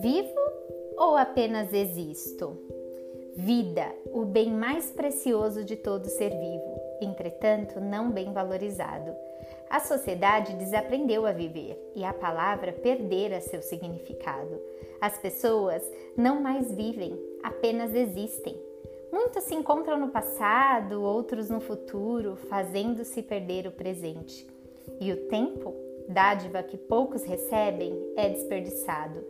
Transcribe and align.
Vivo 0.00 0.38
ou 0.96 1.16
apenas 1.16 1.72
existo? 1.72 2.56
Vida, 3.34 3.92
o 4.12 4.24
bem 4.24 4.52
mais 4.52 4.92
precioso 4.92 5.64
de 5.64 5.74
todo 5.74 6.06
ser 6.06 6.30
vivo, 6.30 6.80
entretanto 7.00 7.80
não 7.80 8.12
bem 8.12 8.32
valorizado. 8.32 9.12
A 9.68 9.80
sociedade 9.80 10.54
desaprendeu 10.54 11.26
a 11.26 11.32
viver 11.32 11.76
e 11.96 12.04
a 12.04 12.12
palavra 12.12 12.72
perdera 12.72 13.40
seu 13.40 13.62
significado. 13.62 14.60
As 15.00 15.18
pessoas 15.18 15.82
não 16.16 16.40
mais 16.40 16.70
vivem, 16.70 17.18
apenas 17.42 17.92
existem. 17.92 18.56
Muitos 19.12 19.42
se 19.42 19.56
encontram 19.56 19.98
no 19.98 20.10
passado, 20.10 21.02
outros 21.02 21.50
no 21.50 21.60
futuro, 21.60 22.36
fazendo-se 22.36 23.22
perder 23.22 23.66
o 23.66 23.72
presente. 23.72 24.55
E 25.00 25.12
o 25.12 25.28
tempo, 25.28 25.74
dádiva 26.08 26.62
que 26.62 26.76
poucos 26.76 27.24
recebem, 27.24 27.94
é 28.16 28.28
desperdiçado. 28.28 29.24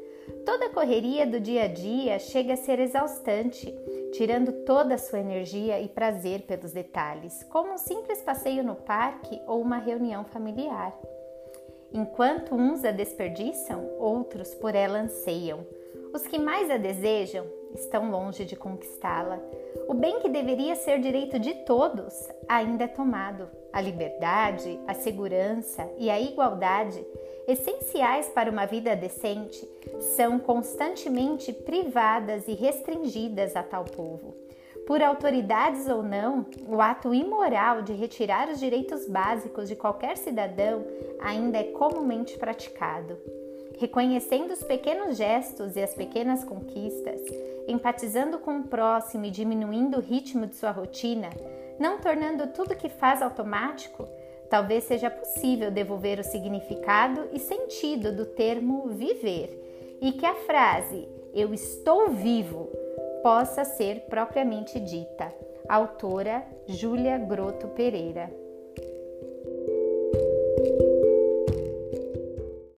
Toda 0.45 0.67
a 0.67 0.71
correria 0.71 1.27
do 1.27 1.41
dia 1.41 1.65
a 1.65 1.69
dia 1.69 2.19
chega 2.19 2.55
a 2.55 2.57
ser 2.57 2.79
exaustante, 2.79 3.73
tirando 4.13 4.65
toda 4.65 4.95
a 4.95 4.99
sua 4.99 5.21
energia 5.21 5.81
e 5.81 5.89
prazer 5.89 6.43
pelos 6.43 6.73
detalhes, 6.73 7.43
como 7.45 7.73
um 7.73 7.79
simples 7.79 8.23
passeio 8.23 8.63
no 8.63 8.75
parque 8.75 9.41
ou 9.47 9.61
uma 9.61 9.79
reunião 9.79 10.25
familiar. 10.25 10.97
Enquanto 11.93 12.55
uns 12.55 12.85
a 12.85 12.91
desperdiçam, 12.91 13.89
outros 13.99 14.55
por 14.55 14.75
ela 14.75 15.01
anseiam. 15.01 15.67
Os 16.13 16.27
que 16.27 16.39
mais 16.39 16.71
a 16.71 16.77
desejam 16.77 17.47
estão 17.81 18.11
longe 18.11 18.45
de 18.45 18.57
conquistá-la. 18.57 19.41
O 19.89 19.95
bem 19.95 20.21
que 20.21 20.29
deveria 20.29 20.75
ser 20.75 20.99
direito 20.99 21.39
de 21.39 21.55
todos 21.65 22.29
ainda 22.49 22.85
é 22.85 22.89
tomado. 22.89 23.49
A 23.73 23.81
liberdade, 23.81 24.81
a 24.87 24.95
segurança 24.95 25.89
e 25.99 26.11
a 26.11 26.21
igualdade, 26.21 27.05
essenciais 27.47 28.29
para 28.29 28.51
uma 28.51 28.67
vida 28.67 28.97
decente, 28.97 29.69
são 30.17 30.39
constantemente 30.39 31.53
privadas 31.53 32.49
e 32.49 32.55
restringidas 32.55 33.55
a 33.55 33.63
tal 33.63 33.85
povo. 33.85 34.35
Por 34.87 35.03
autoridades 35.03 35.89
ou 35.89 36.03
não, 36.03 36.47
o 36.69 36.81
ato 36.81 37.13
imoral 37.13 37.83
de 37.83 37.93
retirar 37.93 38.49
os 38.49 38.61
direitos 38.61 39.07
básicos 39.09 39.69
de 39.69 39.77
qualquer 39.77 40.17
cidadão 40.17 40.85
ainda 41.21 41.59
é 41.59 41.65
comumente 41.65 42.39
praticado 42.39 43.19
reconhecendo 43.77 44.53
os 44.53 44.63
pequenos 44.63 45.17
gestos 45.17 45.77
e 45.77 45.83
as 45.83 45.95
pequenas 45.95 46.45
conquistas, 46.45 47.21
empatizando 47.69 48.39
com 48.39 48.59
o 48.59 48.65
próximo 48.65 49.27
e 49.27 49.31
diminuindo 49.31 49.99
o 49.99 50.01
ritmo 50.01 50.47
de 50.47 50.57
sua 50.57 50.71
rotina, 50.71 51.31
não 51.79 51.99
tornando 51.99 52.49
tudo 52.49 52.77
que 52.77 52.89
faz 52.89 53.21
automático, 53.21 54.09
talvez 54.49 54.85
seja 54.85 55.11
possível 55.11 55.71
devolver 55.71 56.19
o 56.19 56.25
significado 56.25 57.29
e 57.33 57.39
sentido 57.39 58.13
do 58.13 58.25
termo 58.25 58.89
viver 58.89 59.99
e 60.01 60.13
que 60.13 60.27
a 60.27 60.35
frase 60.35 61.09
eu 61.35 61.53
estou 61.53 62.11
vivo 62.11 62.71
possa 63.23 63.65
ser 63.65 64.03
propriamente 64.09 64.79
dita. 64.79 65.35
Autora 65.69 66.47
Júlia 66.67 67.19
Groto 67.19 67.69
Pereira. 67.69 68.46